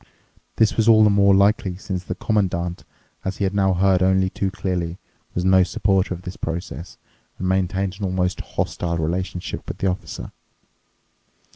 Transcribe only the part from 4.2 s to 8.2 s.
too clearly, was no supporter of this process and maintained an